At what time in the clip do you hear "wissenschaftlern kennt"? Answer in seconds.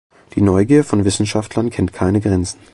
1.05-1.93